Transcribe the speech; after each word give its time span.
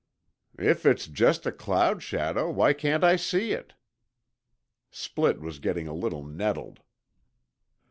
"If 0.57 0.83
it's 0.87 1.05
just 1.05 1.45
a 1.45 1.51
cloud 1.51 2.01
shadow, 2.01 2.49
why 2.49 2.73
can't 2.73 3.03
I 3.03 3.17
see 3.17 3.51
it?" 3.51 3.75
Splitt 4.91 5.39
was 5.39 5.59
getting 5.59 5.87
a 5.87 5.93
little 5.93 6.23
nettled. 6.23 6.79